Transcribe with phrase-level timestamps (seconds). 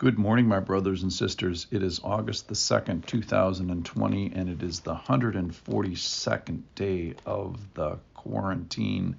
[0.00, 1.66] Good morning, my brothers and sisters.
[1.70, 9.16] It is August the 2nd, 2020, and it is the 142nd day of the quarantine.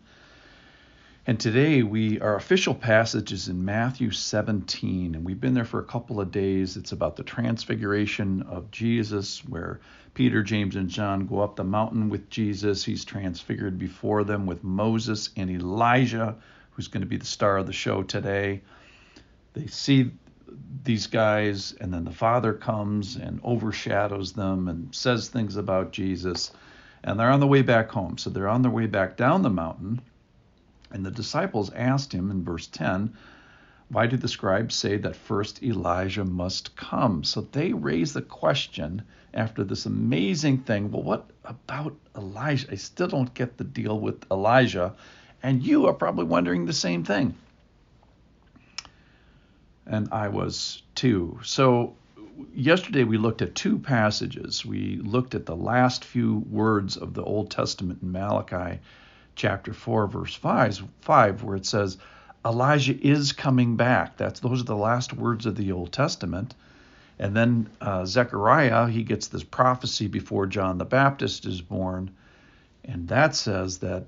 [1.27, 5.79] And today, we our official passage is in Matthew 17, and we've been there for
[5.79, 6.75] a couple of days.
[6.77, 9.81] It's about the transfiguration of Jesus, where
[10.15, 12.83] Peter, James, and John go up the mountain with Jesus.
[12.83, 16.37] He's transfigured before them with Moses and Elijah,
[16.71, 18.63] who's going to be the star of the show today.
[19.53, 20.09] They see
[20.83, 26.51] these guys, and then the Father comes and overshadows them and says things about Jesus.
[27.03, 28.17] And they're on the way back home.
[28.17, 30.01] So they're on their way back down the mountain.
[30.91, 33.13] And the disciples asked him in verse 10,
[33.89, 37.23] Why do the scribes say that first Elijah must come?
[37.23, 40.91] So they raise the question after this amazing thing.
[40.91, 42.67] Well, what about Elijah?
[42.71, 44.95] I still don't get the deal with Elijah.
[45.43, 47.35] And you are probably wondering the same thing
[49.91, 51.37] and I was too.
[51.43, 51.95] So
[52.55, 54.65] yesterday we looked at two passages.
[54.65, 58.79] We looked at the last few words of the Old Testament in Malachi
[59.35, 61.97] chapter 4 verse 5, 5 where it says
[62.45, 64.15] Elijah is coming back.
[64.15, 66.55] That's those are the last words of the Old Testament.
[67.19, 72.11] And then uh, Zechariah, he gets this prophecy before John the Baptist is born,
[72.85, 74.05] and that says that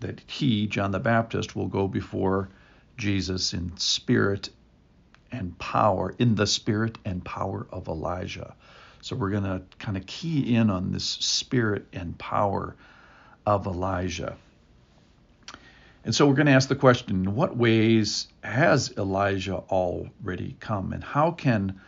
[0.00, 2.50] that he, John the Baptist, will go before
[2.98, 4.50] Jesus in spirit
[5.32, 8.54] and power, in the spirit and power of Elijah.
[9.02, 12.74] So we're going to kind of key in on this spirit and power
[13.46, 14.36] of Elijah.
[16.04, 20.92] And so we're going to ask the question in what ways has Elijah already come
[20.92, 21.80] and how can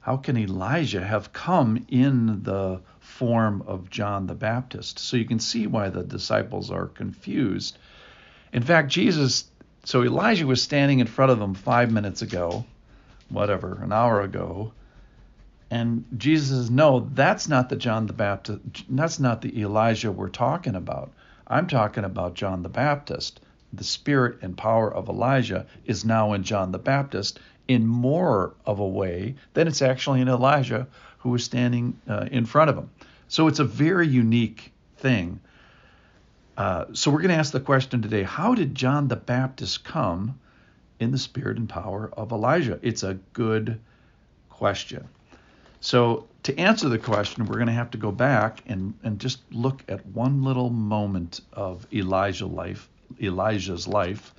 [0.00, 4.98] how can Elijah have come in the form of John the Baptist?
[4.98, 7.76] So you can see why the disciples are confused.
[8.52, 9.50] In fact, Jesus
[9.84, 12.64] so Elijah was standing in front of them 5 minutes ago
[13.30, 14.72] whatever, an hour ago.
[15.70, 18.60] And Jesus says, No, that's not the John the Baptist.
[18.88, 21.12] That's not the Elijah we're talking about.
[21.46, 23.40] I'm talking about John the Baptist.
[23.72, 27.38] The spirit and power of Elijah is now in John the Baptist
[27.68, 30.88] in more of a way than it's actually in Elijah
[31.18, 32.90] who was standing uh, in front of him.
[33.28, 35.38] So it's a very unique thing.
[36.56, 40.38] Uh, so we're going to ask the question today how did John the Baptist come
[41.00, 42.78] in the spirit and power of Elijah?
[42.82, 43.80] It's a good
[44.48, 45.08] question.
[45.80, 49.40] So, to answer the question, we're going to have to go back and, and just
[49.50, 52.88] look at one little moment of Elijah life,
[53.20, 54.34] Elijah's life,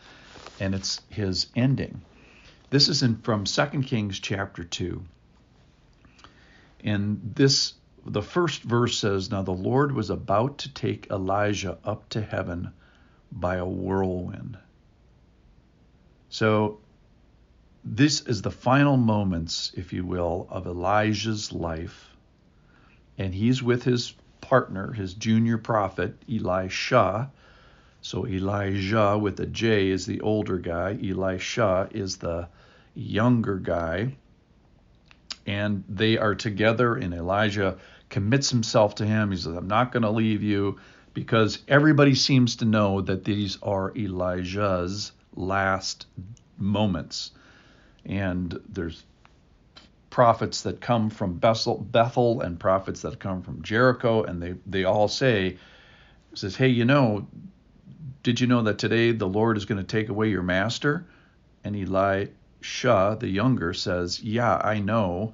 [0.59, 2.01] and it's his ending.
[2.69, 5.03] This is in from 2 Kings chapter 2.
[6.83, 7.73] And this
[8.05, 12.71] the first verse says, Now the Lord was about to take Elijah up to heaven
[13.31, 14.57] by a whirlwind.
[16.31, 16.79] So
[17.83, 22.15] this is the final moments, if you will, of Elijah's life.
[23.17, 27.29] And he's with his partner, his junior prophet, Elisha.
[28.01, 32.47] So Elijah with a J is the older guy, Elisha is the
[32.95, 34.15] younger guy.
[35.45, 37.77] And they are together, and Elijah
[38.07, 39.31] commits himself to him.
[39.31, 40.79] He says, I'm not going to leave you
[41.13, 46.07] because everybody seems to know that these are Elijah's last
[46.57, 47.31] moments.
[48.05, 49.03] And there's
[50.09, 55.07] prophets that come from Bethel and prophets that come from Jericho, and they, they all
[55.07, 55.57] say,
[56.33, 57.27] says, Hey, you know,
[58.23, 61.05] did you know that today the Lord is going to take away your master?
[61.63, 65.33] And Elisha, the younger, says, Yeah, I know,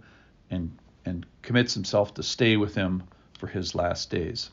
[0.50, 3.04] and and commits himself to stay with him
[3.40, 4.50] for his last days.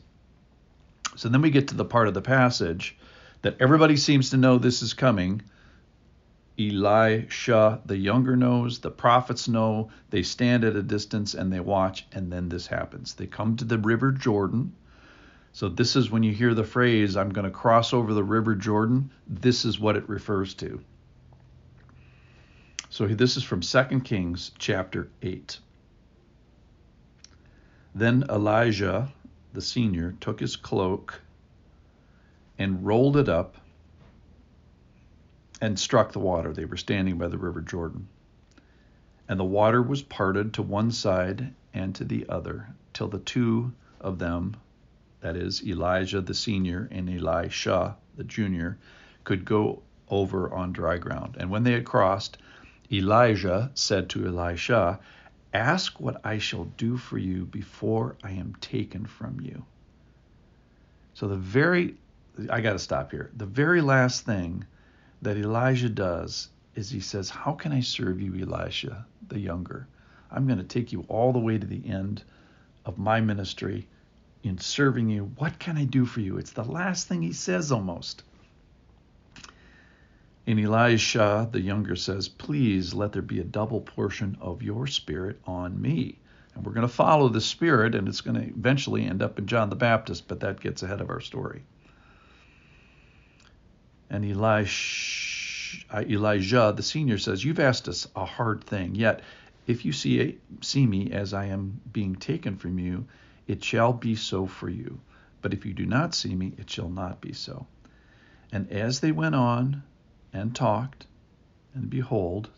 [1.17, 2.97] So then we get to the part of the passage
[3.45, 5.39] that everybody seems to know this is coming.
[6.57, 12.07] Elisha, the younger, knows, the prophets know, they stand at a distance and they watch,
[12.11, 13.13] and then this happens.
[13.13, 14.73] They come to the river Jordan.
[15.53, 18.55] So, this is when you hear the phrase, I'm going to cross over the river
[18.55, 20.81] Jordan, this is what it refers to.
[22.89, 25.59] So, this is from 2 Kings chapter 8.
[27.93, 29.13] Then Elijah,
[29.53, 31.21] the senior, took his cloak
[32.57, 33.57] and rolled it up
[35.61, 36.53] and struck the water.
[36.53, 38.07] They were standing by the river Jordan.
[39.27, 43.73] And the water was parted to one side and to the other, till the two
[43.99, 44.55] of them,
[45.21, 48.77] that is, Elijah the senior and Elisha the junior,
[49.23, 51.35] could go over on dry ground.
[51.39, 52.37] And when they had crossed,
[52.91, 54.99] Elijah said to Elisha,
[55.53, 59.65] Ask what I shall do for you before I am taken from you.
[61.13, 61.95] So, the very,
[62.49, 63.31] I got to stop here.
[63.35, 64.65] The very last thing
[65.21, 69.87] that Elijah does is he says, How can I serve you, Elisha, the younger?
[70.31, 72.23] I'm going to take you all the way to the end
[72.85, 73.87] of my ministry
[74.43, 75.31] in serving you.
[75.37, 76.37] What can I do for you?
[76.37, 78.23] It's the last thing he says almost.
[80.47, 85.39] And Elisha, the younger, says, Please let there be a double portion of your spirit
[85.45, 86.19] on me.
[86.53, 89.47] And we're going to follow the spirit, and it's going to eventually end up in
[89.47, 91.63] John the Baptist, but that gets ahead of our story.
[94.15, 94.71] And Elijah,
[96.73, 99.21] the senior, says, You've asked us a hard thing, yet
[99.67, 103.07] if you see, see me as I am being taken from you,
[103.45, 105.01] it shall be so for you.
[105.41, 107.67] But if you do not see me, it shall not be so.
[108.53, 109.83] And as they went on,
[110.31, 111.07] and talked,
[111.73, 112.49] and behold,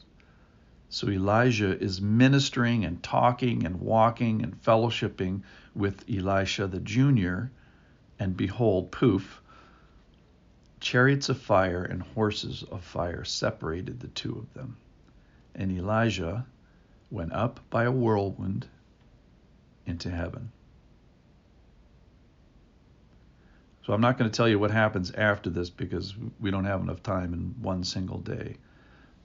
[0.90, 5.42] so Elijah is ministering and talking and walking and fellowshipping
[5.74, 7.50] with Elisha the junior,
[8.20, 9.42] and behold, poof,
[10.88, 14.78] chariots of fire and horses of fire separated the two of them.
[15.54, 16.46] And Elijah
[17.12, 18.66] went up by a whirlwind
[19.86, 20.50] into heaven.
[23.86, 26.80] So I'm not going to tell you what happens after this because we don't have
[26.80, 28.56] enough time in one single day.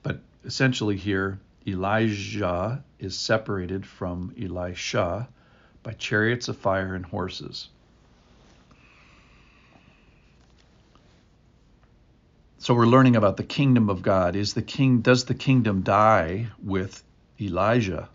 [0.01, 5.29] But essentially, here, Elijah is separated from Elisha
[5.81, 7.69] by chariots of fire and horses.
[12.63, 14.35] So we're learning about the kingdom of God.
[14.35, 17.03] Is the king does the kingdom die with
[17.39, 18.09] Elijah?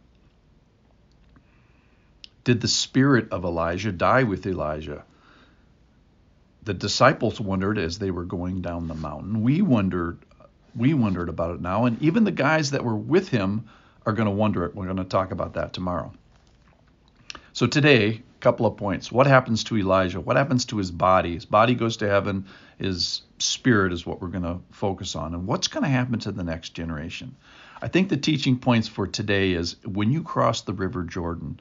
[2.45, 5.05] Did the spirit of Elijah die with Elijah?
[6.69, 9.43] the disciples wondered as they were going down the mountain.
[9.43, 10.19] We wondered
[10.77, 13.71] we wondered about it now and even the guys that were with him
[14.05, 14.75] are going to wonder it.
[14.75, 16.13] We're going to talk about that tomorrow.
[17.55, 19.11] So today, couple of points.
[19.11, 20.21] What happens to Elijah?
[20.21, 21.35] What happens to his body?
[21.35, 22.47] His body goes to heaven.
[22.79, 25.35] His spirit is what we're going to focus on.
[25.35, 27.37] And what's going to happen to the next generation?
[27.81, 31.61] I think the teaching points for today is when you cross the river Jordan,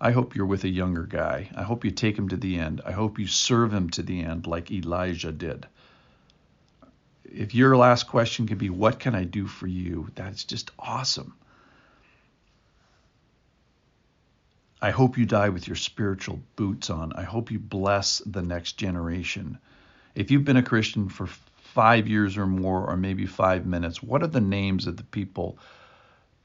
[0.00, 1.48] I hope you're with a younger guy.
[1.56, 2.82] I hope you take him to the end.
[2.84, 5.66] I hope you serve him to the end like Elijah did.
[7.24, 10.10] If your last question could be, What can I do for you?
[10.14, 11.34] That's just awesome.
[14.80, 17.12] I hope you die with your spiritual boots on.
[17.14, 19.58] I hope you bless the next generation.
[20.14, 21.26] If you've been a Christian for
[21.56, 25.58] five years or more, or maybe five minutes, what are the names of the people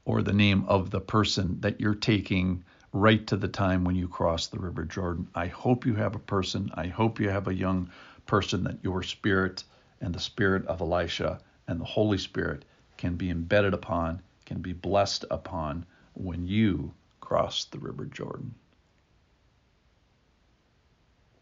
[0.04, 2.64] or the name of the person that you're taking?
[2.92, 5.26] right to the time when you cross the River Jordan.
[5.34, 7.90] I hope you have a person, I hope you have a young
[8.26, 9.64] person that your spirit
[10.00, 12.64] and the spirit of Elisha and the Holy Spirit
[12.98, 16.92] can be embedded upon, can be blessed upon when you
[17.22, 18.54] cross the River Jordan.